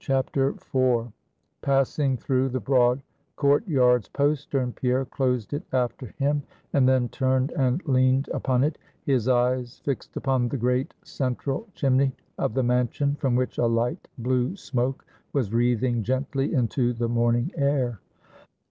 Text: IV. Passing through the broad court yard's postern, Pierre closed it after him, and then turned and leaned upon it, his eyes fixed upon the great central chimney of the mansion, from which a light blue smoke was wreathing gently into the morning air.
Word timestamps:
IV. 0.00 0.56
Passing 1.60 2.16
through 2.16 2.48
the 2.48 2.58
broad 2.58 3.02
court 3.36 3.68
yard's 3.68 4.08
postern, 4.08 4.72
Pierre 4.72 5.04
closed 5.04 5.52
it 5.52 5.62
after 5.74 6.06
him, 6.16 6.42
and 6.72 6.88
then 6.88 7.10
turned 7.10 7.50
and 7.52 7.86
leaned 7.86 8.28
upon 8.32 8.64
it, 8.64 8.78
his 9.04 9.28
eyes 9.28 9.78
fixed 9.80 10.16
upon 10.16 10.48
the 10.48 10.56
great 10.56 10.94
central 11.02 11.68
chimney 11.74 12.14
of 12.38 12.54
the 12.54 12.62
mansion, 12.62 13.14
from 13.16 13.34
which 13.36 13.58
a 13.58 13.66
light 13.66 14.08
blue 14.16 14.56
smoke 14.56 15.04
was 15.34 15.52
wreathing 15.52 16.02
gently 16.02 16.54
into 16.54 16.94
the 16.94 17.06
morning 17.10 17.52
air. 17.58 18.00